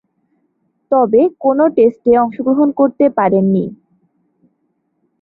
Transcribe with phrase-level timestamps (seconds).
[0.91, 3.65] তবে, কোন টেস্টে অংশগ্রহণ করতে পারেননি।